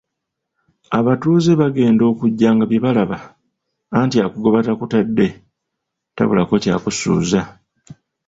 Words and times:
Abatuuze 0.99 1.51
bagenda 1.61 2.03
okujja 2.11 2.49
nga 2.53 2.65
bye 2.69 2.83
balaba, 2.85 3.17
anti 3.99 4.17
akugoba 4.25 4.59
takutadde 4.67 5.27
tabulako 6.15 6.55
ky'akusuuza. 6.63 7.41